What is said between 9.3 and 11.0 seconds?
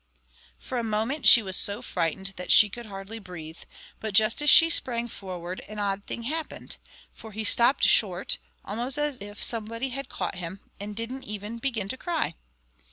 somebody had caught him, and